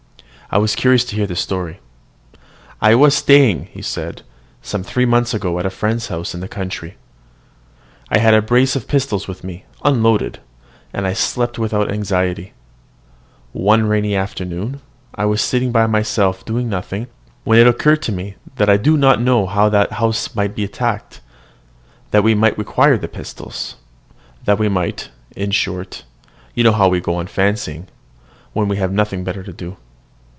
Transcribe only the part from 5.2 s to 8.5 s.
ago, at a friend's house in the country. I had a